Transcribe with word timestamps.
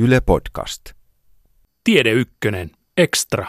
Yle 0.00 0.20
Podcast. 0.20 0.82
Tiede 1.84 2.10
Ykkönen. 2.10 2.70
Extra. 2.96 3.46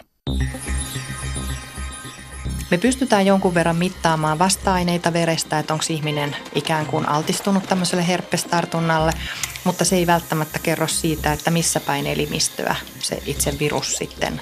Me 2.71 2.77
pystytään 2.77 3.25
jonkun 3.25 3.53
verran 3.53 3.75
mittaamaan 3.75 4.39
vasta-aineita 4.39 5.13
verestä, 5.13 5.59
että 5.59 5.73
onko 5.73 5.85
ihminen 5.89 6.35
ikään 6.55 6.85
kuin 6.85 7.09
altistunut 7.09 7.63
tämmöiselle 7.63 8.07
herpestartunnalle, 8.07 9.11
mutta 9.63 9.85
se 9.85 9.95
ei 9.95 10.07
välttämättä 10.07 10.59
kerro 10.59 10.87
siitä, 10.87 11.33
että 11.33 11.51
missä 11.51 11.79
päin 11.79 12.07
elimistöä 12.07 12.75
se 12.99 13.23
itse 13.25 13.59
virus 13.59 13.97
sitten 13.97 14.41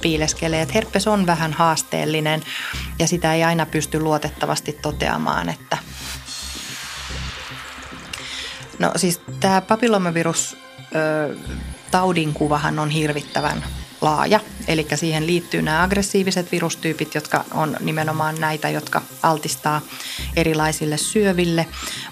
piileskelee. 0.00 0.62
Että 0.62 0.74
herpes 0.74 1.06
on 1.06 1.26
vähän 1.26 1.52
haasteellinen 1.52 2.42
ja 2.98 3.08
sitä 3.08 3.34
ei 3.34 3.44
aina 3.44 3.66
pysty 3.66 4.00
luotettavasti 4.00 4.72
toteamaan, 4.72 5.48
että 5.48 5.78
No 8.78 8.92
siis 8.96 9.20
tämä 9.40 9.60
papillomavirus 9.60 10.56
taudinkuvahan 11.90 12.78
on 12.78 12.90
hirvittävän 12.90 13.64
laaja. 14.00 14.40
Eli 14.68 14.86
siihen 14.94 15.26
liittyy 15.26 15.62
nämä 15.62 15.82
aggressiiviset 15.82 16.52
virustyypit, 16.52 17.14
jotka 17.14 17.44
on 17.54 17.76
nimenomaan 17.80 18.40
näitä, 18.40 18.68
jotka 18.68 19.02
altistaa 19.22 19.80
erilaisille 20.36 20.96
syöville. 20.96 21.66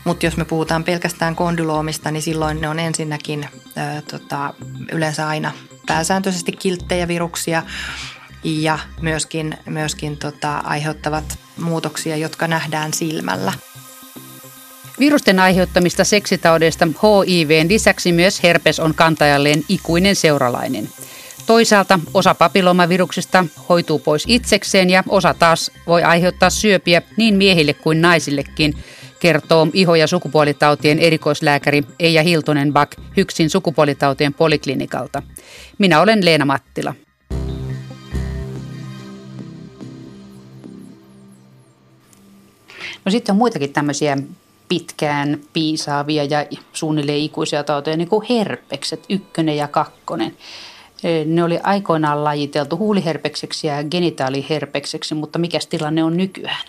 Mutta 0.04 0.26
jos 0.26 0.36
me 0.36 0.44
puhutaan 0.44 0.84
pelkästään 0.84 1.36
kondyloomista, 1.36 2.10
niin 2.10 2.22
silloin 2.22 2.60
ne 2.60 2.68
on 2.68 2.78
ensinnäkin 2.78 3.48
ää, 3.76 4.02
tota, 4.02 4.54
yleensä 4.92 5.28
aina 5.28 5.52
pääsääntöisesti 5.86 6.52
kilttejä 6.52 7.08
viruksia 7.08 7.62
ja 8.44 8.78
myöskin, 9.00 9.58
myöskin 9.66 10.16
tota, 10.16 10.56
aiheuttavat 10.58 11.38
muutoksia, 11.56 12.16
jotka 12.16 12.48
nähdään 12.48 12.94
silmällä. 12.94 13.52
Virusten 15.00 15.40
aiheuttamista 15.40 16.04
seksitaudeista 16.04 16.88
HIVn 17.26 17.68
lisäksi 17.68 18.12
myös 18.12 18.42
herpes 18.42 18.80
on 18.80 18.94
kantajalleen 18.94 19.64
ikuinen 19.68 20.16
seuralainen. 20.16 20.88
Toisaalta 21.46 22.00
osa 22.14 22.34
papillomaviruksista 22.34 23.44
hoituu 23.68 23.98
pois 23.98 24.24
itsekseen 24.26 24.90
ja 24.90 25.02
osa 25.08 25.34
taas 25.34 25.70
voi 25.86 26.02
aiheuttaa 26.02 26.50
syöpiä 26.50 27.02
niin 27.16 27.34
miehille 27.34 27.74
kuin 27.74 28.02
naisillekin, 28.02 28.74
kertoo 29.20 29.66
iho- 29.72 29.94
ja 29.94 30.06
sukupuolitautien 30.06 30.98
erikoislääkäri 30.98 31.84
Eija 31.98 32.22
hiltonen 32.22 32.72
bak 32.72 32.90
Hyksin 33.16 33.50
sukupuolitautien 33.50 34.34
poliklinikalta. 34.34 35.22
Minä 35.78 36.00
olen 36.00 36.24
Leena 36.24 36.44
Mattila. 36.44 36.94
No 43.04 43.10
sitten 43.10 43.32
on 43.32 43.38
muitakin 43.38 43.72
tämmöisiä 43.72 44.18
pitkään 44.68 45.40
piisaavia 45.52 46.24
ja 46.24 46.46
suunnilleen 46.72 47.18
ikuisia 47.18 47.64
tauteja, 47.64 47.96
niin 47.96 48.08
kuin 48.08 48.26
herpekset, 48.30 49.04
ykkönen 49.08 49.56
ja 49.56 49.68
kakkonen. 49.68 50.36
Ne 51.26 51.44
oli 51.44 51.58
aikoinaan 51.62 52.24
lajiteltu 52.24 52.76
huuliherpekseksi 52.76 53.66
ja 53.66 53.84
genitaaliherpekseksi, 53.84 55.14
mutta 55.14 55.38
mikä 55.38 55.58
tilanne 55.68 56.04
on 56.04 56.16
nykyään? 56.16 56.66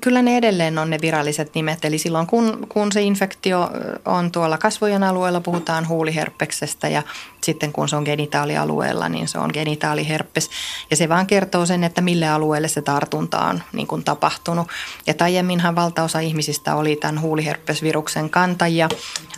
Kyllä 0.00 0.22
ne 0.22 0.36
edelleen 0.36 0.78
on 0.78 0.90
ne 0.90 0.98
viralliset 1.00 1.54
nimet. 1.54 1.84
Eli 1.84 1.98
silloin 1.98 2.26
kun, 2.26 2.66
kun 2.68 2.92
se 2.92 3.02
infektio 3.02 3.70
on 4.04 4.32
tuolla 4.32 4.58
kasvojen 4.58 5.02
alueella, 5.02 5.40
puhutaan 5.40 5.88
huuliherpeksestä 5.88 6.88
ja 6.88 7.02
sitten 7.42 7.72
kun 7.72 7.88
se 7.88 7.96
on 7.96 8.02
genitaalialueella, 8.02 9.08
niin 9.08 9.28
se 9.28 9.38
on 9.38 9.50
genitaaliherpes. 9.52 10.50
Ja 10.90 10.96
se 10.96 11.08
vaan 11.08 11.26
kertoo 11.26 11.66
sen, 11.66 11.84
että 11.84 12.00
mille 12.00 12.28
alueelle 12.28 12.68
se 12.68 12.82
tartunta 12.82 13.40
on 13.40 13.62
niin 13.72 13.86
kuin 13.86 14.04
tapahtunut. 14.04 14.68
Ja 15.06 15.14
aiemminhan 15.20 15.76
valtaosa 15.76 16.20
ihmisistä 16.20 16.74
oli 16.74 16.96
tämän 16.96 17.20
huuliherpesviruksen 17.20 18.30
kantajia, 18.30 18.88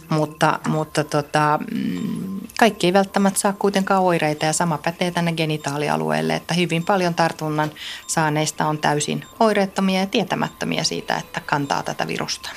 mutta, 0.09 0.61
mutta 0.69 1.05
tota, 1.05 1.59
mm, 1.71 2.41
kaikki 2.59 2.87
ei 2.87 2.93
välttämättä 2.93 3.41
saa 3.41 3.53
kuitenkaan 3.53 4.03
oireita 4.03 4.47
ja 4.47 4.53
sama 4.53 4.79
pätee 4.79 5.11
tänne 5.11 5.33
genitaalialueelle, 5.33 6.35
että 6.35 6.55
hyvin 6.55 6.85
paljon 6.85 7.15
tartunnan 7.15 7.71
saaneista 8.07 8.67
on 8.67 8.79
täysin 8.79 9.25
oireettomia 9.41 10.01
ja 10.01 10.07
tietämättömiä 10.49 10.85
siitä, 10.85 11.17
että 11.17 11.41
kantaa 11.41 11.83
tätä 11.83 12.07
virusta. 12.07 12.51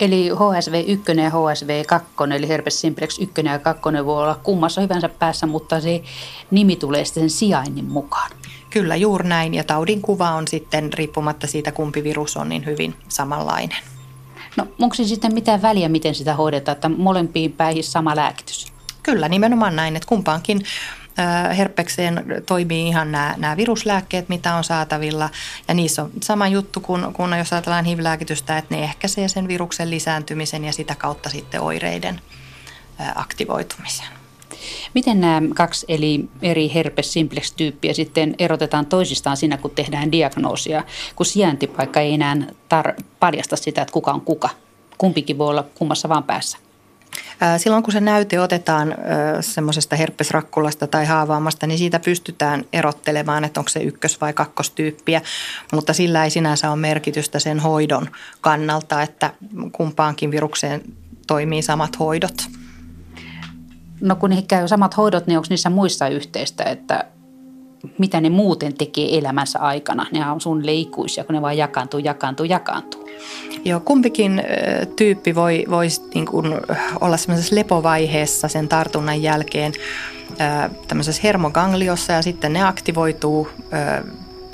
Eli 0.00 0.30
HSV1 0.30 1.20
ja 1.20 1.30
HSV2, 1.30 2.32
eli 2.32 2.48
herpes 2.48 2.80
simplex 2.80 3.18
1 3.18 3.34
ja 3.44 3.58
2 3.58 3.82
voi 4.04 4.22
olla 4.22 4.40
kummassa 4.42 4.80
hyvänsä 4.80 5.08
päässä, 5.08 5.46
mutta 5.46 5.80
se 5.80 6.02
nimi 6.50 6.76
tulee 6.76 7.04
sitten 7.04 7.22
sen 7.22 7.30
sijainnin 7.30 7.84
mukaan. 7.84 8.30
Kyllä, 8.70 8.96
juuri 8.96 9.28
näin. 9.28 9.54
Ja 9.54 9.64
taudin 9.64 10.02
kuva 10.02 10.30
on 10.30 10.48
sitten, 10.48 10.92
riippumatta 10.92 11.46
siitä 11.46 11.72
kumpi 11.72 12.04
virus 12.04 12.36
on, 12.36 12.48
niin 12.48 12.66
hyvin 12.66 12.94
samanlainen. 13.08 13.78
No 14.56 14.66
onko 14.80 14.94
se 14.94 15.04
sitten 15.04 15.34
mitään 15.34 15.62
väliä, 15.62 15.88
miten 15.88 16.14
sitä 16.14 16.34
hoidetaan, 16.34 16.76
että 16.76 16.88
molempiin 16.88 17.52
päihin 17.52 17.84
sama 17.84 18.16
lääkitys? 18.16 18.72
Kyllä, 19.02 19.28
nimenomaan 19.28 19.76
näin, 19.76 19.96
että 19.96 20.08
kumpaankin 20.08 20.62
herpekseen 21.56 22.24
toimii 22.46 22.88
ihan 22.88 23.12
nämä, 23.12 23.34
nämä 23.38 23.56
viruslääkkeet, 23.56 24.28
mitä 24.28 24.54
on 24.54 24.64
saatavilla. 24.64 25.30
Ja 25.68 25.74
niissä 25.74 26.02
on 26.02 26.10
sama 26.22 26.48
juttu 26.48 26.80
kuin, 26.80 27.12
kuin 27.12 27.38
jos 27.38 27.52
ajatellaan 27.52 27.84
HIV-lääkitystä, 27.84 28.58
että 28.58 28.74
ne 28.74 28.84
ehkäisee 28.84 29.28
sen 29.28 29.48
viruksen 29.48 29.90
lisääntymisen 29.90 30.64
ja 30.64 30.72
sitä 30.72 30.94
kautta 30.94 31.30
sitten 31.30 31.60
oireiden 31.60 32.20
aktivoitumisen. 33.14 34.06
Miten 34.94 35.20
nämä 35.20 35.42
kaksi 35.54 35.86
eli 35.88 36.28
eri 36.42 36.70
herpes 36.74 37.12
simplex 37.12 37.52
tyyppiä 37.56 37.94
sitten 37.94 38.34
erotetaan 38.38 38.86
toisistaan 38.86 39.36
siinä, 39.36 39.56
kun 39.56 39.70
tehdään 39.70 40.12
diagnoosia, 40.12 40.84
kun 41.16 41.26
sijaintipaikka 41.26 42.00
ei 42.00 42.14
enää 42.14 42.36
tar- 42.74 43.02
paljasta 43.20 43.56
sitä, 43.56 43.82
että 43.82 43.92
kuka 43.92 44.12
on 44.12 44.20
kuka? 44.20 44.48
Kumpikin 44.98 45.38
voi 45.38 45.48
olla 45.48 45.64
kummassa 45.74 46.08
vaan 46.08 46.24
päässä. 46.24 46.58
Silloin 47.56 47.82
kun 47.82 47.92
se 47.92 48.00
näyte 48.00 48.40
otetaan 48.40 48.94
semmoisesta 49.40 49.96
herpesrakkulasta 49.96 50.86
tai 50.86 51.06
haavaamasta, 51.06 51.66
niin 51.66 51.78
siitä 51.78 51.98
pystytään 51.98 52.64
erottelemaan, 52.72 53.44
että 53.44 53.60
onko 53.60 53.68
se 53.68 53.80
ykkös- 53.80 54.20
vai 54.20 54.32
kakkostyyppiä, 54.32 55.22
mutta 55.72 55.92
sillä 55.92 56.24
ei 56.24 56.30
sinänsä 56.30 56.70
ole 56.70 56.80
merkitystä 56.80 57.38
sen 57.38 57.60
hoidon 57.60 58.10
kannalta, 58.40 59.02
että 59.02 59.32
kumpaankin 59.72 60.30
virukseen 60.30 60.82
toimii 61.26 61.62
samat 61.62 61.98
hoidot. 61.98 62.46
No 64.00 64.16
kun 64.16 64.30
niihin 64.30 64.46
käy 64.46 64.68
samat 64.68 64.96
hoidot, 64.96 65.26
niin 65.26 65.38
onko 65.38 65.46
niissä 65.50 65.70
muissa 65.70 66.08
yhteistä, 66.08 66.64
että 66.64 67.04
mitä 67.98 68.20
ne 68.20 68.30
muuten 68.30 68.74
tekee 68.74 69.18
elämänsä 69.18 69.58
aikana? 69.58 70.06
Ne 70.12 70.30
on 70.30 70.40
suunnilleen 70.40 70.78
ikuisia, 70.78 71.24
kun 71.24 71.34
ne 71.34 71.42
vaan 71.42 71.56
jakaantuu, 71.56 72.00
jakaantuu, 72.00 72.46
jakaantuu. 72.46 73.08
Joo, 73.64 73.80
kumpikin 73.80 74.42
tyyppi 74.96 75.34
voi, 75.34 75.64
voi 75.70 75.86
niin 76.14 76.26
kuin 76.26 76.46
olla 77.00 77.16
semmoisessa 77.16 77.56
lepovaiheessa 77.56 78.48
sen 78.48 78.68
tartunnan 78.68 79.22
jälkeen 79.22 79.72
tämmöisessä 80.88 81.22
hermogangliossa 81.24 82.12
ja 82.12 82.22
sitten 82.22 82.52
ne 82.52 82.62
aktivoituu 82.62 83.48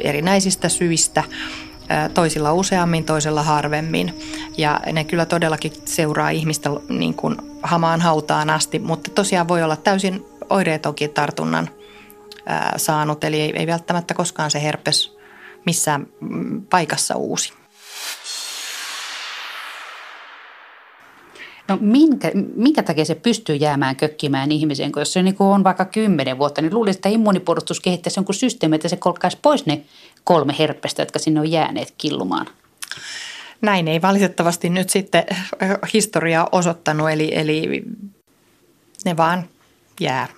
erinäisistä 0.00 0.69
syistä 0.69 1.25
toisilla 2.15 2.53
useammin, 2.53 3.04
toisella 3.04 3.42
harvemmin. 3.42 4.15
Ja 4.56 4.81
ne 4.92 5.04
kyllä 5.04 5.26
todellakin 5.26 5.72
seuraa 5.84 6.31
ihmistä 6.31 6.70
niin 6.88 7.15
kuin 7.15 7.36
hamaan 7.62 8.00
hautaan 8.00 8.50
asti, 8.50 8.78
mutta 8.78 9.10
tosiaan 9.10 9.48
voi 9.48 9.62
olla 9.62 9.76
täysin 9.76 10.26
oireetonkin 10.50 11.10
tartunnan 11.10 11.69
saanut, 12.77 13.25
eli 13.25 13.41
ei, 13.41 13.53
ei 13.57 13.67
välttämättä 13.67 14.15
koskaan 14.15 14.51
se 14.51 14.62
herpes 14.62 15.17
missään 15.67 16.07
mm, 16.21 16.62
paikassa 16.62 17.17
uusi. 17.17 17.53
No 21.69 21.79
minkä, 21.81 22.31
minkä 22.55 22.83
takia 22.83 23.05
se 23.05 23.15
pystyy 23.15 23.57
jäämään 23.57 23.97
kökkimään 23.97 24.53
ihmiseen, 24.53 24.93
kun 24.93 25.01
jos 25.01 25.12
se 25.12 25.23
niin 25.23 25.37
on 25.39 25.65
vaikka 25.65 25.84
kymmenen 25.84 26.39
vuotta, 26.39 26.62
niin 26.62 26.75
luulisin, 26.75 26.99
että 26.99 27.09
immunipuolustus 27.09 27.81
kehittäisi 27.81 28.19
jonkun 28.19 28.34
systeemi, 28.34 28.77
että 28.77 28.89
se 28.89 28.97
kolkkaisi 28.97 29.39
pois 29.43 29.67
ne 29.67 29.83
kolme 30.25 30.55
herpestä, 30.59 31.03
jotka 31.03 31.19
sinne 31.19 31.41
on 31.41 31.51
jääneet 31.51 31.95
killumaan. 31.99 32.47
Näin 33.61 33.89
ei 33.89 34.03
valitettavasti 34.03 34.71
nyt 34.71 34.91
sitten 34.91 35.25
historia 35.93 36.47
osoittanut, 36.53 37.11
eli, 37.11 37.31
eli 37.34 37.83
ne 39.05 39.17
vaan 39.17 39.49
jää. 40.01 40.28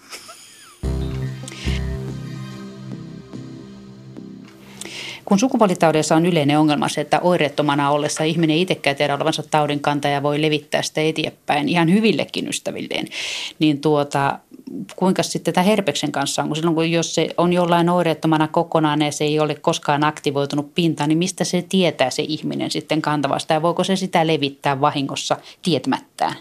Kun 5.29 5.39
sukupuolitaudeissa 5.39 6.17
on 6.17 6.27
yleinen 6.27 6.59
ongelma 6.59 6.89
se, 6.89 7.01
että 7.01 7.21
oireettomana 7.21 7.91
ollessa 7.91 8.25
ihminen 8.25 8.57
itsekään 8.57 8.97
tiedä 8.97 9.15
olevansa 9.15 9.43
taudin 9.51 9.81
kantaja 9.81 10.23
voi 10.23 10.43
levittää 10.43 10.83
sitä 10.83 11.01
eteenpäin 11.01 11.69
ihan 11.69 11.93
hyvillekin 11.93 12.49
ystävilleen, 12.49 13.09
niin 13.59 13.81
tuota, 13.81 14.39
kuinka 14.97 15.23
sitten 15.23 15.55
tämä 15.55 15.65
herpeksen 15.65 16.13
kanssa 16.13 16.43
on? 16.43 16.49
Kun 16.49 16.57
silloin 16.57 16.75
kun 16.75 16.91
jos 16.91 17.15
se 17.15 17.29
on 17.37 17.53
jollain 17.53 17.89
oireettomana 17.89 18.49
kokonaan 18.49 19.03
ja 19.03 19.13
se 19.13 19.25
ei 19.25 19.41
ole 19.41 19.55
koskaan 19.55 20.05
aktivoitunut 20.05 20.75
pintaan, 20.75 21.09
niin 21.09 21.19
mistä 21.19 21.45
se 21.45 21.65
tietää 21.69 22.11
se 22.11 22.23
ihminen 22.23 22.71
sitten 22.71 23.03
kantavasta 23.03 23.53
ja 23.53 23.63
voiko 23.63 23.85
se 23.85 23.97
sitä 23.97 24.27
levittää 24.27 24.81
vahingossa 24.81 25.37
tietämättään? 25.63 26.35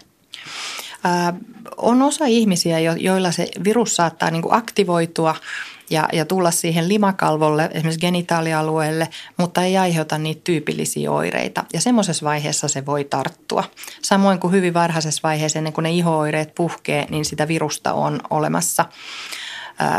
on 1.76 2.02
osa 2.02 2.26
ihmisiä, 2.26 2.78
joilla 2.78 3.32
se 3.32 3.48
virus 3.64 3.96
saattaa 3.96 4.30
niin 4.30 4.42
aktivoitua 4.50 5.34
ja, 5.90 6.08
ja 6.12 6.24
tulla 6.24 6.50
siihen 6.50 6.88
limakalvolle, 6.88 7.70
esimerkiksi 7.72 8.00
genitaalialueelle, 8.00 9.08
mutta 9.36 9.62
ei 9.62 9.76
aiheuta 9.76 10.18
niitä 10.18 10.40
tyypillisiä 10.44 11.10
oireita. 11.10 11.64
Ja 11.72 11.80
semmoisessa 11.80 12.24
vaiheessa 12.24 12.68
se 12.68 12.86
voi 12.86 13.04
tarttua. 13.04 13.64
Samoin 14.02 14.38
kuin 14.38 14.52
hyvin 14.52 14.74
varhaisessa 14.74 15.20
vaiheessa, 15.22 15.58
ennen 15.58 15.72
kuin 15.72 15.82
ne 15.82 15.90
ihooireet 15.90 16.54
puhkee, 16.54 17.06
niin 17.10 17.24
sitä 17.24 17.48
virusta 17.48 17.92
on 17.92 18.20
olemassa 18.30 18.84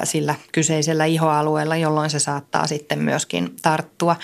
sillä 0.03 0.35
kyseisellä 0.51 1.05
ihoalueella, 1.05 1.75
jolloin 1.75 2.09
se 2.09 2.19
saattaa 2.19 2.67
sitten 2.67 2.99
myöskin 2.99 3.55
tarttua. 3.61 4.15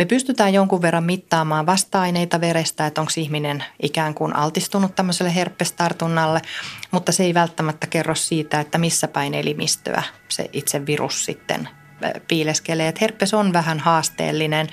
Me 0.00 0.06
pystytään 0.06 0.54
jonkun 0.54 0.82
verran 0.82 1.04
mittaamaan 1.04 1.66
vasta-aineita 1.66 2.40
verestä, 2.40 2.86
että 2.86 3.00
onko 3.00 3.12
ihminen 3.16 3.64
ikään 3.82 4.14
kuin 4.14 4.36
altistunut 4.36 4.94
tämmöiselle 4.94 5.34
herpestartunnalle, 5.34 6.42
mutta 6.90 7.12
se 7.12 7.22
ei 7.22 7.34
välttämättä 7.34 7.86
kerro 7.86 8.14
siitä, 8.14 8.60
että 8.60 8.78
missä 8.78 9.08
päin 9.08 9.34
elimistöä 9.34 10.02
se 10.28 10.50
itse 10.52 10.86
virus 10.86 11.24
sitten 11.24 11.68
piileskelee. 12.28 12.88
Että 12.88 12.98
herpes 13.00 13.34
on 13.34 13.52
vähän 13.52 13.78
haasteellinen 13.78 14.68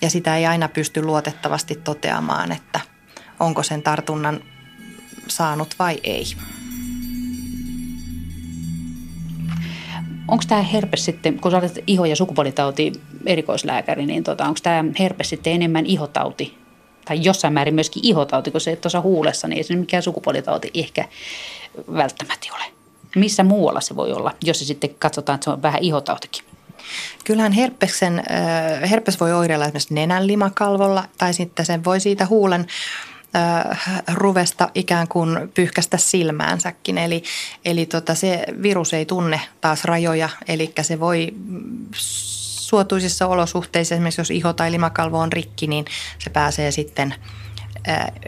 ja 0.00 0.10
sitä 0.10 0.36
ei 0.36 0.46
aina 0.46 0.68
pysty 0.68 1.02
luotettavasti 1.02 1.74
toteamaan, 1.74 2.52
että 2.52 2.80
onko 3.40 3.62
sen 3.62 3.82
tartunnan 3.82 4.40
saanut 5.28 5.74
vai 5.78 6.00
ei. 6.02 6.24
Onko 10.28 10.44
tämä 10.48 10.62
herpes 10.62 11.04
sitten, 11.04 11.40
kun 11.40 11.50
sä 11.50 11.56
olet 11.56 11.78
iho- 11.86 12.06
ja 12.06 12.16
sukupuolitauti 12.16 12.92
erikoislääkäri, 13.26 14.06
niin 14.06 14.24
tota, 14.24 14.44
onko 14.44 14.58
tämä 14.62 14.84
herpes 14.98 15.28
sitten 15.28 15.52
enemmän 15.52 15.86
ihotauti 15.86 16.58
tai 17.04 17.18
jossain 17.22 17.54
määrin 17.54 17.74
myöskin 17.74 18.06
ihotauti, 18.06 18.50
kun 18.50 18.60
se 18.60 18.76
tuossa 18.76 19.00
huulessa, 19.00 19.48
niin 19.48 19.56
ei 19.56 19.64
se 19.64 19.76
mikään 19.76 20.02
sukupuolitauti 20.02 20.70
ehkä 20.74 21.04
välttämättä 21.94 22.46
ole. 22.54 22.64
Missä 23.16 23.44
muualla 23.44 23.80
se 23.80 23.96
voi 23.96 24.12
olla, 24.12 24.32
jos 24.44 24.58
se 24.58 24.64
sitten 24.64 24.90
katsotaan, 24.98 25.34
että 25.34 25.44
se 25.44 25.50
on 25.50 25.62
vähän 25.62 25.82
ihotautikin? 25.82 26.44
Kyllähän 27.24 27.52
herpeksen, 27.52 28.22
herpes 28.90 29.20
voi 29.20 29.32
oireilla 29.32 29.64
esimerkiksi 29.64 29.94
nenän 29.94 30.26
limakalvolla 30.26 31.04
tai 31.18 31.34
sitten 31.34 31.66
sen 31.66 31.84
voi 31.84 32.00
siitä 32.00 32.26
huulen 32.26 32.66
ruvesta 34.14 34.68
ikään 34.74 35.08
kuin 35.08 35.52
pyyhkästä 35.54 35.96
silmäänsäkin. 35.96 36.98
Eli, 36.98 37.22
eli 37.64 37.86
tota, 37.86 38.14
se 38.14 38.44
virus 38.62 38.94
ei 38.94 39.06
tunne 39.06 39.40
taas 39.60 39.84
rajoja, 39.84 40.28
eli 40.48 40.72
se 40.82 41.00
voi 41.00 41.34
suotuisissa 42.66 43.26
olosuhteissa, 43.26 43.94
esimerkiksi 43.94 44.20
jos 44.20 44.30
iho 44.30 44.52
tai 44.52 44.72
limakalvo 44.72 45.18
on 45.18 45.32
rikki, 45.32 45.66
niin 45.66 45.84
se 46.18 46.30
pääsee 46.30 46.70
sitten 46.70 47.14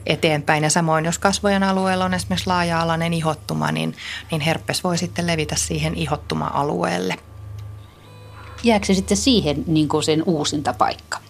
eteenpäin. 0.06 0.64
Ja 0.64 0.70
samoin, 0.70 1.04
jos 1.04 1.18
kasvojen 1.18 1.62
alueella 1.62 2.04
on 2.04 2.14
esimerkiksi 2.14 2.46
laaja-alainen 2.46 3.14
ihottuma, 3.14 3.72
niin, 3.72 3.96
niin 4.30 4.40
herpes 4.40 4.84
voi 4.84 4.98
sitten 4.98 5.26
levitä 5.26 5.56
siihen 5.56 5.94
ihottuma-alueelle. 5.94 7.16
Jääkö 8.62 8.86
se 8.86 8.94
sitten 8.94 9.16
siihen 9.16 9.64
niin 9.66 9.88
kuin 9.88 10.02
sen 10.02 10.22
uusinta 10.26 10.72
paikka? 10.72 11.27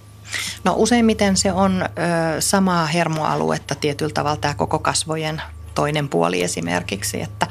No 0.64 0.74
useimmiten 0.76 1.36
se 1.36 1.52
on 1.52 1.82
ö, 1.82 1.86
samaa 2.40 2.86
hermoaluetta 2.86 3.74
tietyllä 3.74 4.12
tavalla 4.14 4.36
tämä 4.36 4.54
koko 4.54 4.78
kasvojen 4.78 5.42
toinen 5.74 6.08
puoli 6.08 6.42
esimerkiksi, 6.42 7.22
että, 7.22 7.46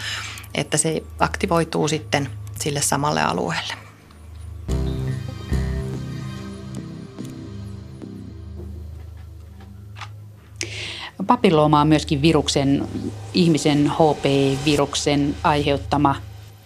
että 0.55 0.77
se 0.77 1.03
aktivoituu 1.19 1.87
sitten 1.87 2.29
sille 2.59 2.81
samalle 2.81 3.21
alueelle. 3.21 3.73
Papillooma 11.27 11.81
on 11.81 11.87
myöskin 11.87 12.21
viruksen, 12.21 12.87
ihmisen 13.33 13.91
HP-viruksen 13.91 15.35
aiheuttama 15.43 16.15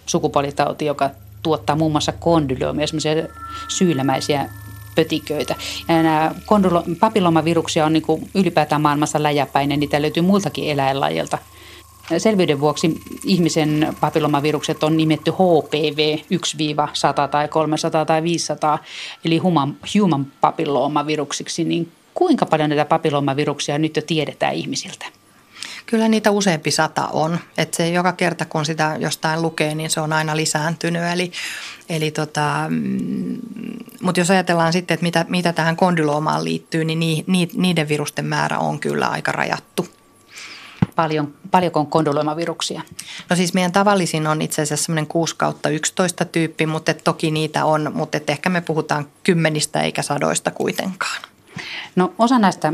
sukupuolitauti, 0.06 0.84
joka 0.84 1.10
tuottaa 1.42 1.76
muun 1.76 1.92
muassa 1.92 2.12
kondyloomia, 2.12 2.86
semmoisia 2.86 3.12
syylämäisiä 3.68 4.48
pötiköitä. 4.94 5.54
Ja 5.88 6.02
nämä 6.02 6.34
papillomaviruksia 7.00 7.86
on 7.86 7.92
niin 7.92 8.02
kuin 8.02 8.30
ylipäätään 8.34 8.82
maailmassa 8.82 9.22
läjäpäinen, 9.22 9.80
niitä 9.80 10.02
löytyy 10.02 10.22
muiltakin 10.22 10.70
eläinlajilta. 10.70 11.38
Selvyyden 12.18 12.60
vuoksi 12.60 13.00
ihmisen 13.24 13.96
papillomavirukset 14.00 14.82
on 14.82 14.96
nimetty 14.96 15.30
HPV 15.30 16.18
1-100 16.18 17.28
tai 17.30 17.48
300 17.48 18.04
tai 18.04 18.22
500, 18.22 18.78
eli 19.24 19.38
human, 19.38 19.76
human 19.98 20.26
papillomaviruksiksi. 20.40 21.64
Niin 21.64 21.92
kuinka 22.14 22.46
paljon 22.46 22.68
näitä 22.68 22.84
papillomaviruksia 22.84 23.78
nyt 23.78 23.96
jo 23.96 24.02
tiedetään 24.02 24.54
ihmisiltä? 24.54 25.06
Kyllä 25.86 26.08
niitä 26.08 26.30
useampi 26.30 26.70
sata 26.70 27.06
on. 27.06 27.38
Että 27.58 27.76
se 27.76 27.90
joka 27.90 28.12
kerta, 28.12 28.44
kun 28.44 28.66
sitä 28.66 28.96
jostain 28.98 29.42
lukee, 29.42 29.74
niin 29.74 29.90
se 29.90 30.00
on 30.00 30.12
aina 30.12 30.36
lisääntynyt. 30.36 31.02
Eli, 31.12 31.32
eli 31.88 32.10
tota, 32.10 32.66
mm, 32.68 33.38
mutta 34.02 34.20
jos 34.20 34.30
ajatellaan 34.30 34.72
sitten, 34.72 34.94
että 34.94 35.04
mitä, 35.04 35.26
mitä 35.28 35.52
tähän 35.52 35.76
kondyloomaan 35.76 36.44
liittyy, 36.44 36.84
niin 36.84 37.00
ni, 37.00 37.24
ni, 37.26 37.48
niiden 37.54 37.88
virusten 37.88 38.26
määrä 38.26 38.58
on 38.58 38.80
kyllä 38.80 39.06
aika 39.06 39.32
rajattu. 39.32 39.88
Paljon, 40.94 41.34
paljonko 41.50 41.80
on 41.80 41.86
kondyloomaviruksia? 41.86 42.82
No 43.30 43.36
siis 43.36 43.54
meidän 43.54 43.72
tavallisin 43.72 44.26
on 44.26 44.42
itse 44.42 44.62
asiassa 44.62 44.84
semmoinen 44.84 45.06
6 45.06 45.36
kautta 45.36 45.68
11 45.68 46.24
tyyppi, 46.24 46.66
mutta 46.66 46.94
toki 46.94 47.30
niitä 47.30 47.64
on, 47.64 47.90
mutta 47.94 48.18
ehkä 48.28 48.50
me 48.50 48.60
puhutaan 48.60 49.06
kymmenistä 49.22 49.80
eikä 49.80 50.02
sadoista 50.02 50.50
kuitenkaan. 50.50 51.22
No 51.96 52.14
osa 52.18 52.38
näistä 52.38 52.72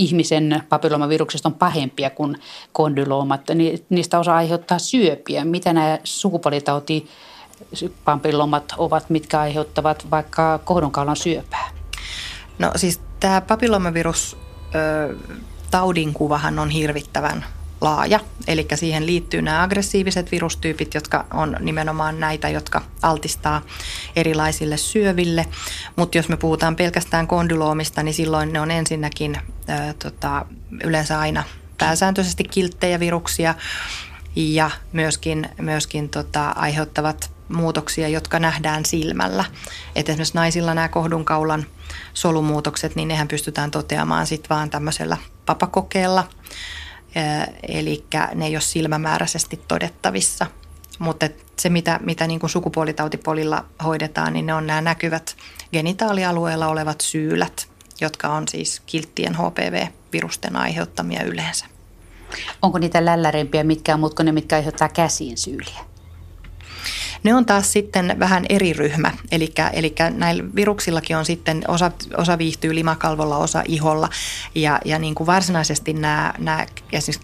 ihmisen 0.00 0.62
papillomaviruksista 0.68 1.48
on 1.48 1.54
pahempia 1.54 2.10
kuin 2.10 2.36
kondyloomat. 2.72 3.40
Niistä 3.88 4.18
osa 4.18 4.36
aiheuttaa 4.36 4.78
syöpiä. 4.78 5.44
Mitä 5.44 5.72
nämä 5.72 5.98
sukupuolitauti 6.04 7.08
papillomat 8.04 8.74
ovat, 8.78 9.10
mitkä 9.10 9.40
aiheuttavat 9.40 10.10
vaikka 10.10 10.60
kohdunkaulan 10.64 11.16
syöpää? 11.16 11.70
No 12.58 12.72
siis 12.76 13.00
tämä 13.20 13.40
papillomavirus 13.40 14.36
taudinkuvahan 15.70 16.58
on 16.58 16.70
hirvittävän 16.70 17.44
laaja. 17.80 18.20
Eli 18.46 18.66
siihen 18.74 19.06
liittyy 19.06 19.42
nämä 19.42 19.62
aggressiiviset 19.62 20.32
virustyypit, 20.32 20.94
jotka 20.94 21.26
on 21.32 21.56
nimenomaan 21.60 22.20
näitä, 22.20 22.48
jotka 22.48 22.82
altistaa 23.02 23.62
erilaisille 24.16 24.76
syöville. 24.76 25.46
Mutta 25.96 26.18
jos 26.18 26.28
me 26.28 26.36
puhutaan 26.36 26.76
pelkästään 26.76 27.26
kondyloomista, 27.26 28.02
niin 28.02 28.14
silloin 28.14 28.52
ne 28.52 28.60
on 28.60 28.70
ensinnäkin 28.70 29.38
ää, 29.68 29.94
tota, 30.02 30.46
yleensä 30.84 31.20
aina 31.20 31.44
pääsääntöisesti 31.78 32.44
kilttejä 32.44 33.00
viruksia 33.00 33.54
ja 34.36 34.70
myöskin, 34.92 35.48
myöskin 35.60 36.08
tota, 36.08 36.48
aiheuttavat 36.48 37.30
muutoksia, 37.48 38.08
jotka 38.08 38.38
nähdään 38.38 38.84
silmällä. 38.84 39.44
Et 39.96 40.08
esimerkiksi 40.08 40.34
naisilla 40.34 40.74
nämä 40.74 40.88
kohdunkaulan 40.88 41.66
solumuutokset, 42.14 42.96
niin 42.96 43.08
nehän 43.08 43.28
pystytään 43.28 43.70
toteamaan 43.70 44.26
sitten 44.26 44.48
vaan 44.48 44.70
tämmöisellä 44.70 45.16
papakokeella– 45.46 46.28
eli 47.68 48.04
ne 48.34 48.46
ei 48.46 48.54
ole 48.54 48.60
silmämääräisesti 48.60 49.60
todettavissa. 49.68 50.46
Mutta 50.98 51.28
se, 51.58 51.68
mitä, 51.68 52.00
mitä 52.02 52.26
niin 52.26 52.40
kuin 52.40 52.50
sukupuolitautipolilla 52.50 53.64
hoidetaan, 53.84 54.32
niin 54.32 54.46
ne 54.46 54.54
on 54.54 54.66
nämä 54.66 54.80
näkyvät 54.80 55.36
genitaalialueella 55.72 56.68
olevat 56.68 57.00
syylät, 57.00 57.68
jotka 58.00 58.28
on 58.28 58.48
siis 58.48 58.82
kilttien 58.86 59.34
HPV-virusten 59.34 60.56
aiheuttamia 60.56 61.22
yleensä. 61.22 61.66
Onko 62.62 62.78
niitä 62.78 63.04
lällärimpiä, 63.04 63.64
mitkä 63.64 63.94
on, 63.94 64.00
mutta 64.00 64.22
ne, 64.22 64.32
mitkä 64.32 64.56
aiheuttaa 64.56 64.88
käsiin 64.88 65.38
syyliä? 65.38 65.89
Ne 67.22 67.34
on 67.34 67.46
taas 67.46 67.72
sitten 67.72 68.16
vähän 68.18 68.46
eri 68.48 68.72
ryhmä, 68.72 69.12
eli, 69.30 69.52
eli 69.72 69.94
näillä 70.10 70.44
viruksillakin 70.54 71.16
on 71.16 71.24
sitten, 71.24 71.64
osa, 71.68 71.90
osa 72.16 72.38
viihtyy 72.38 72.74
limakalvolla, 72.74 73.36
osa 73.36 73.62
iholla, 73.68 74.08
ja, 74.54 74.80
ja 74.84 74.98
niin 74.98 75.14
kuin 75.14 75.26
varsinaisesti 75.26 75.92
nämä, 75.92 76.34
nämä 76.38 76.66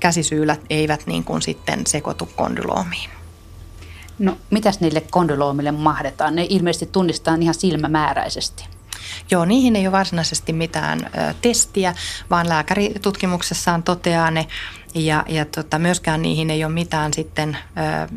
käsisyylät 0.01 0.61
eivät 0.71 1.07
niin 1.07 1.25
kuin 1.25 1.43
sitten 1.43 1.87
sekoitu 1.87 2.29
kondyloomiin. 2.37 3.11
No 4.19 4.37
mitäs 4.51 4.81
niille 4.81 5.01
kondyloomille 5.11 5.73
mahdetaan? 5.73 6.35
Ne 6.35 6.47
ilmeisesti 6.49 6.87
tunnistetaan 6.87 7.43
ihan 7.43 7.55
silmämääräisesti. 7.55 8.76
Joo, 9.31 9.45
niihin 9.45 9.77
ei 9.77 9.87
ole 9.87 9.93
varsinaisesti 9.93 10.53
mitään 10.53 11.01
ö, 11.05 11.35
testiä, 11.43 11.95
vaan 12.31 12.49
lääkäri 12.49 12.95
tutkimuksessaan 13.03 13.83
toteaa 13.83 14.31
ne 14.31 14.47
ja, 14.95 15.25
ja 15.29 15.45
tota, 15.45 15.79
myöskään 15.79 16.23
niihin 16.23 16.51
ei 16.51 16.65
ole 16.65 16.73
mitään 16.73 17.15
sitten 17.15 17.57
ö, 17.57 18.09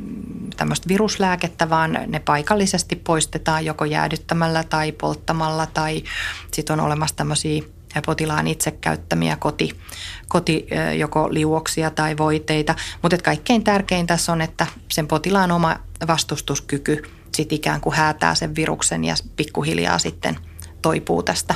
tämmöistä 0.57 0.87
viruslääkettä, 0.87 1.69
vaan 1.69 1.99
ne 2.07 2.19
paikallisesti 2.19 2.95
poistetaan 2.95 3.65
joko 3.65 3.85
jäädyttämällä 3.85 4.63
tai 4.63 4.91
polttamalla 4.91 5.65
tai 5.65 6.03
sitten 6.51 6.79
on 6.79 6.85
olemassa 6.85 7.15
tämmöisiä 7.15 7.61
potilaan 8.05 8.47
itse 8.47 8.71
käyttämiä 8.71 9.35
koti, 9.35 9.79
koti 10.27 10.67
joko 10.97 11.33
liuoksia 11.33 11.89
tai 11.91 12.17
voiteita. 12.17 12.75
Mutta 13.01 13.17
kaikkein 13.17 13.63
tärkein 13.63 14.07
tässä 14.07 14.31
on, 14.31 14.41
että 14.41 14.67
sen 14.91 15.07
potilaan 15.07 15.51
oma 15.51 15.75
vastustuskyky 16.07 17.03
sitten 17.35 17.55
ikään 17.55 17.81
kuin 17.81 17.95
häätää 17.95 18.35
sen 18.35 18.55
viruksen 18.55 19.05
ja 19.05 19.15
pikkuhiljaa 19.35 19.99
sitten 19.99 20.39
toipuu 20.81 21.23
tästä 21.23 21.55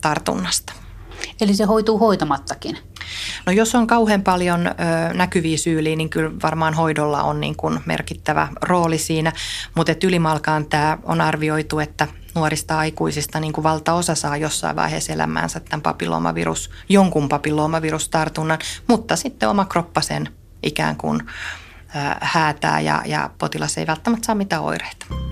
tartunnasta. 0.00 0.72
Eli 1.40 1.54
se 1.54 1.64
hoituu 1.64 1.98
hoitamattakin? 1.98 2.78
No 3.46 3.52
jos 3.52 3.74
on 3.74 3.86
kauhean 3.86 4.22
paljon 4.22 4.66
ö, 4.66 4.72
näkyviä 5.14 5.56
syyliä, 5.56 5.96
niin 5.96 6.10
kyllä 6.10 6.30
varmaan 6.42 6.74
hoidolla 6.74 7.22
on 7.22 7.40
niin 7.40 7.56
kuin 7.56 7.80
merkittävä 7.86 8.48
rooli 8.62 8.98
siinä. 8.98 9.32
Mutta 9.74 9.92
ylimalkaan 10.04 10.66
tämä 10.66 10.98
on 11.02 11.20
arvioitu, 11.20 11.78
että 11.78 12.08
nuorista 12.34 12.78
aikuisista 12.78 13.40
niin 13.40 13.52
kuin 13.52 13.62
valtaosa 13.62 14.14
saa 14.14 14.36
jossain 14.36 14.76
vaiheessa 14.76 15.12
elämäänsä 15.12 15.60
tämän 15.60 15.82
papilloomavirus, 15.82 16.70
jonkun 16.88 17.28
papilloomavirustartunnan, 17.28 18.58
mutta 18.88 19.16
sitten 19.16 19.48
oma 19.48 19.64
kroppa 19.64 20.00
sen 20.00 20.28
ikään 20.62 20.96
kuin 20.96 21.20
ö, 21.20 21.98
häätää 22.20 22.80
ja, 22.80 23.02
ja 23.06 23.30
potilas 23.38 23.78
ei 23.78 23.86
välttämättä 23.86 24.26
saa 24.26 24.34
mitään 24.34 24.62
oireita. 24.62 25.31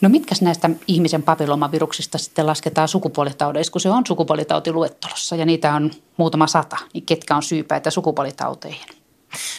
No 0.00 0.08
mitkä 0.08 0.34
näistä 0.40 0.70
ihmisen 0.88 1.22
papillomaviruksista 1.22 2.18
sitten 2.18 2.46
lasketaan 2.46 2.88
sukupuolitaudeissa, 2.88 3.72
kun 3.72 3.80
se 3.80 3.90
on 3.90 4.06
sukupuolitautiluettelossa 4.08 5.36
ja 5.36 5.46
niitä 5.46 5.74
on 5.74 5.90
muutama 6.16 6.46
sata, 6.46 6.76
niin 6.94 7.06
ketkä 7.06 7.36
on 7.36 7.42
syypäitä 7.42 7.90
sukupuolitauteihin? 7.90 8.97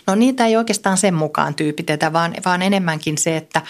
No 0.07 0.15
niitä 0.15 0.45
ei 0.45 0.57
oikeastaan 0.57 0.97
sen 0.97 1.13
mukaan 1.13 1.55
tyypitetä, 1.55 2.13
vaan, 2.13 2.33
vaan 2.45 2.61
enemmänkin 2.61 3.17
se, 3.17 3.38
että, 3.38 3.61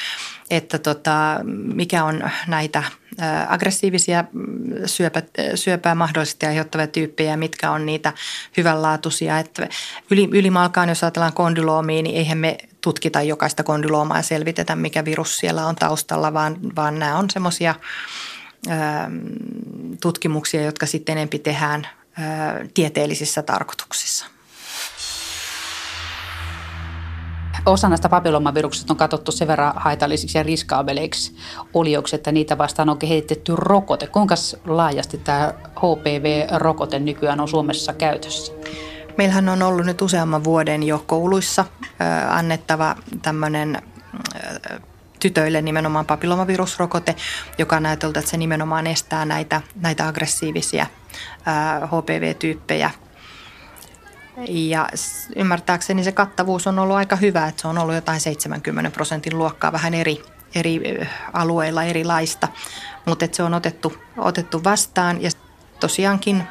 että 0.49 0.77
tota, 0.77 1.39
mikä 1.73 2.03
on 2.03 2.23
näitä 2.47 2.83
aggressiivisia 3.47 4.23
syöpä, 4.85 5.23
syöpää 5.55 5.95
mahdollisesti 5.95 6.45
aiheuttavia 6.45 6.87
tyyppejä 6.87 7.37
mitkä 7.37 7.71
on 7.71 7.85
niitä 7.85 8.13
hyvänlaatuisia. 8.57 9.39
Että 9.39 9.67
yli, 10.11 10.29
ylimalkaan, 10.31 10.89
jos 10.89 11.03
ajatellaan 11.03 11.33
kondyloomia, 11.33 12.01
niin 12.01 12.15
eihän 12.15 12.37
me 12.37 12.57
tutkita 12.81 13.21
jokaista 13.21 13.63
kondyloomaa 13.63 14.17
ja 14.17 14.23
selvitetä, 14.23 14.75
mikä 14.75 15.05
virus 15.05 15.37
siellä 15.37 15.65
on 15.65 15.75
taustalla, 15.75 16.33
vaan, 16.33 16.57
vaan 16.75 16.99
nämä 16.99 17.17
on 17.17 17.29
semmoisia 17.29 17.75
tutkimuksia, 20.01 20.61
jotka 20.61 20.85
sitten 20.85 21.17
enempi 21.17 21.39
tehdään 21.39 21.87
tieteellisissä 22.73 23.41
tarkoituksissa. 23.41 24.25
Osa 27.65 27.89
näistä 27.89 28.09
papillomaviruksista 28.09 28.93
on 28.93 28.97
katsottu 28.97 29.31
sen 29.31 29.47
verran 29.47 29.73
haitallisiksi 29.75 30.37
ja 30.37 30.43
riskaabeleiksi 30.43 31.35
olioksi, 31.73 32.15
että 32.15 32.31
niitä 32.31 32.57
vastaan 32.57 32.89
on 32.89 32.97
kehitetty 32.97 33.53
rokote. 33.55 34.07
Kuinka 34.07 34.35
laajasti 34.65 35.17
tämä 35.17 35.53
HPV-rokote 35.75 36.99
nykyään 36.99 37.39
on 37.39 37.47
Suomessa 37.47 37.93
käytössä? 37.93 38.53
Meillähän 39.17 39.49
on 39.49 39.61
ollut 39.61 39.85
nyt 39.85 40.01
useamman 40.01 40.43
vuoden 40.43 40.83
jo 40.83 41.03
kouluissa 41.07 41.65
annettava 42.29 42.95
tämmöinen 43.21 43.81
tytöille 45.19 45.61
nimenomaan 45.61 46.05
papillomavirusrokote, 46.05 47.15
joka 47.57 47.81
ajateltu, 47.85 48.19
että 48.19 48.31
se 48.31 48.37
nimenomaan 48.37 48.87
estää 48.87 49.25
näitä, 49.25 49.61
näitä 49.75 50.07
aggressiivisia 50.07 50.85
HPV-tyyppejä. 51.85 52.91
Ja 54.48 54.89
ymmärtääkseni 55.36 56.03
se 56.03 56.12
kattavuus 56.12 56.67
on 56.67 56.79
ollut 56.79 56.96
aika 56.96 57.15
hyvä, 57.15 57.48
että 57.48 57.62
se 57.62 57.67
on 57.67 57.77
ollut 57.77 57.96
jotain 57.96 58.19
70 58.19 58.91
prosentin 58.91 59.38
luokkaa 59.38 59.72
vähän 59.72 59.93
eri, 59.93 60.24
eri 60.55 60.81
alueilla 61.34 61.84
erilaista, 61.84 62.48
mutta 63.05 63.27
se 63.31 63.43
on 63.43 63.53
otettu, 63.53 63.98
otettu 64.17 64.63
vastaan 64.63 65.22
ja 65.22 65.29
tosiaankin 65.79 66.43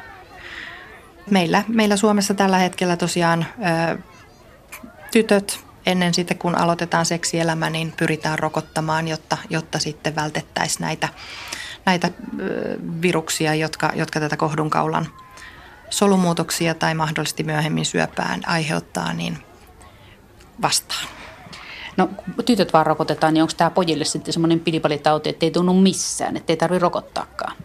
meillä, 1.29 1.63
meillä 1.67 1.97
Suomessa 1.97 2.33
tällä 2.33 2.57
hetkellä 2.57 2.97
tosiaan 2.97 3.45
ö, 3.93 3.97
tytöt 5.11 5.59
ennen 5.85 6.13
sitä, 6.13 6.35
kun 6.35 6.55
aloitetaan 6.55 7.05
seksielämä, 7.05 7.69
niin 7.69 7.93
pyritään 7.97 8.39
rokottamaan, 8.39 9.07
jotta, 9.07 9.37
jotta 9.49 9.79
sitten 9.79 10.15
vältettäisiin 10.15 10.81
näitä, 10.81 11.09
näitä 11.85 12.09
ö, 12.39 12.77
viruksia, 13.01 13.55
jotka, 13.55 13.91
jotka 13.95 14.19
tätä 14.19 14.37
kohdunkaulan 14.37 15.07
solumuutoksia 15.89 16.75
tai 16.75 16.93
mahdollisesti 16.93 17.43
myöhemmin 17.43 17.85
syöpään 17.85 18.41
aiheuttaa, 18.47 19.13
niin 19.13 19.37
vastaan. 20.61 21.07
No 21.97 22.09
tytöt 22.45 22.73
vaan 22.73 22.85
rokotetaan, 22.85 23.33
niin 23.33 23.41
onko 23.41 23.53
tämä 23.57 23.69
pojille 23.69 24.05
sitten 24.05 24.33
semmoinen 24.33 24.59
pilipalitauti, 24.59 25.29
että 25.29 25.45
ei 25.45 25.51
tunnu 25.51 25.73
missään, 25.73 26.37
että 26.37 26.53
ei 26.53 26.57
tarvitse 26.57 26.81
rokottaakaan? 26.81 27.55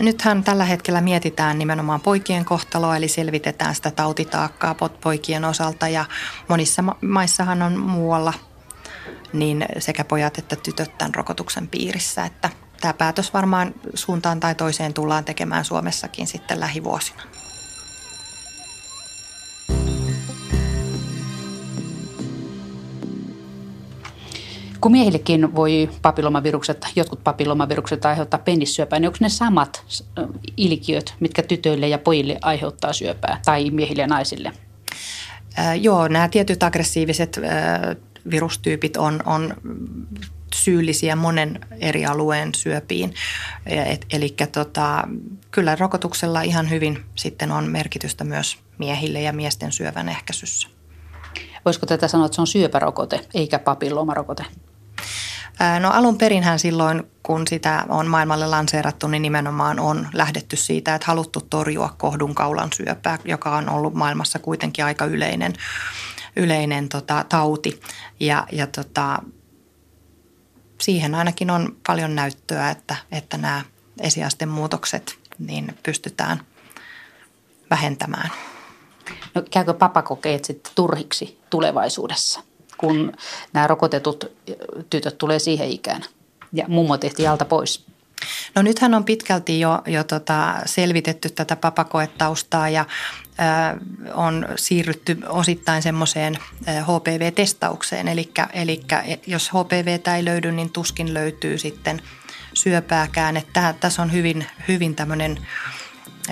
Nythän 0.00 0.44
tällä 0.44 0.64
hetkellä 0.64 1.00
mietitään 1.00 1.58
nimenomaan 1.58 2.00
poikien 2.00 2.44
kohtaloa, 2.44 2.96
eli 2.96 3.08
selvitetään 3.08 3.74
sitä 3.74 3.90
tautitaakkaa 3.90 4.74
poikien 5.00 5.44
osalta 5.44 5.88
ja 5.88 6.04
monissa 6.48 6.84
maissahan 7.00 7.62
on 7.62 7.78
muualla 7.78 8.32
niin 9.32 9.66
sekä 9.78 10.04
pojat 10.04 10.38
että 10.38 10.56
tytöt 10.56 10.98
tämän 10.98 11.14
rokotuksen 11.14 11.68
piirissä, 11.68 12.24
että 12.24 12.50
tämä 12.80 12.94
päätös 12.94 13.34
varmaan 13.34 13.74
suuntaan 13.94 14.40
tai 14.40 14.54
toiseen 14.54 14.94
tullaan 14.94 15.24
tekemään 15.24 15.64
Suomessakin 15.64 16.26
sitten 16.26 16.60
lähivuosina. 16.60 17.22
Kun 24.80 24.92
miehillekin 24.92 25.54
voi 25.54 25.90
papillomavirukset, 26.02 26.86
jotkut 26.96 27.24
papillomavirukset 27.24 28.04
aiheuttaa 28.04 28.40
penissyöpää, 28.44 28.98
niin 28.98 29.08
onko 29.08 29.18
ne 29.20 29.28
samat 29.28 29.84
ilkiöt, 30.56 31.14
mitkä 31.20 31.42
tytöille 31.42 31.88
ja 31.88 31.98
pojille 31.98 32.38
aiheuttaa 32.42 32.92
syöpää 32.92 33.40
tai 33.44 33.70
miehille 33.70 34.02
ja 34.02 34.08
naisille? 34.08 34.52
Äh, 35.58 35.80
joo, 35.80 36.08
nämä 36.08 36.28
tietyt 36.28 36.62
aggressiiviset 36.62 37.38
äh, 37.38 37.96
virustyypit 38.30 38.96
on, 38.96 39.22
on 39.26 39.54
syyllisiä 40.54 41.16
monen 41.16 41.60
eri 41.80 42.06
alueen 42.06 42.54
syöpiin. 42.54 43.14
Eli 44.12 44.34
tota, 44.52 45.08
kyllä 45.50 45.76
rokotuksella 45.76 46.42
ihan 46.42 46.70
hyvin 46.70 47.04
sitten 47.14 47.52
on 47.52 47.68
merkitystä 47.68 48.24
myös 48.24 48.58
miehille 48.78 49.20
ja 49.20 49.32
miesten 49.32 49.72
syövän 49.72 50.08
ehkäisyssä. 50.08 50.68
Voisiko 51.64 51.86
tätä 51.86 52.08
sanoa, 52.08 52.26
että 52.26 52.34
se 52.34 52.40
on 52.40 52.46
syöpärokote 52.46 53.20
eikä 53.34 53.58
papillomarokote? 53.58 54.44
No 55.80 55.90
alun 55.90 56.18
perinhän 56.18 56.58
silloin, 56.58 57.02
kun 57.22 57.46
sitä 57.46 57.84
on 57.88 58.06
maailmalle 58.06 58.46
lanseerattu, 58.46 59.08
niin 59.08 59.22
nimenomaan 59.22 59.80
on 59.80 60.08
lähdetty 60.12 60.56
siitä, 60.56 60.94
että 60.94 61.06
haluttu 61.06 61.40
torjua 61.40 61.94
kohdunkaulan 61.98 62.72
syöpää, 62.72 63.18
joka 63.24 63.56
on 63.56 63.68
ollut 63.68 63.94
maailmassa 63.94 64.38
kuitenkin 64.38 64.84
aika 64.84 65.04
yleinen, 65.04 65.52
yleinen 66.36 66.88
tota, 66.88 67.24
tauti. 67.28 67.80
Ja, 68.20 68.46
ja 68.52 68.66
tota, 68.66 69.18
siihen 70.80 71.14
ainakin 71.14 71.50
on 71.50 71.76
paljon 71.86 72.14
näyttöä, 72.14 72.70
että, 72.70 72.96
että 73.12 73.36
nämä 73.36 73.62
esiasten 74.00 74.48
muutokset 74.48 75.18
niin 75.38 75.78
pystytään 75.82 76.40
vähentämään. 77.70 78.30
No 79.34 79.42
käykö 79.50 79.74
papakokeet 79.74 80.44
sitten 80.44 80.72
turhiksi 80.74 81.40
tulevaisuudessa? 81.50 82.40
kun 82.80 83.12
nämä 83.52 83.66
rokotetut 83.66 84.24
tytöt 84.90 85.18
tulee 85.18 85.38
siihen 85.38 85.68
ikään. 85.68 86.02
Ja 86.52 86.64
mummo 86.68 86.98
tehtiin 86.98 87.30
alta 87.30 87.44
pois. 87.44 87.86
No 88.54 88.62
nythän 88.62 88.94
on 88.94 89.04
pitkälti 89.04 89.60
jo, 89.60 89.82
jo 89.86 90.04
tota 90.04 90.54
selvitetty 90.66 91.30
tätä 91.30 91.56
papakoetaustaa 91.56 92.68
ja 92.68 92.80
äh, 92.80 93.76
on 94.14 94.48
siirrytty 94.56 95.18
osittain 95.28 95.82
semmoiseen 95.82 96.38
HPV-testaukseen. 96.66 98.08
Eli 98.08 98.82
jos 99.26 99.50
HPV 99.50 99.98
ei 100.16 100.24
löydy, 100.24 100.52
niin 100.52 100.70
tuskin 100.70 101.14
löytyy 101.14 101.58
sitten 101.58 102.02
syöpääkään. 102.54 103.36
Että 103.36 103.74
tässä 103.80 104.02
on 104.02 104.12
hyvin, 104.12 104.46
hyvin 104.68 104.94
tämmöinen 104.94 105.38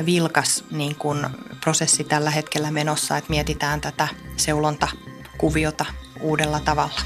vilkas 0.06 0.64
niin 0.70 0.94
kun 0.94 1.30
prosessi 1.60 2.04
tällä 2.04 2.30
hetkellä 2.30 2.70
menossa, 2.70 3.16
että 3.16 3.30
mietitään 3.30 3.80
tätä 3.80 4.08
seulontakuviota 4.36 5.86
uudella 6.20 6.60
tavalla. 6.60 7.00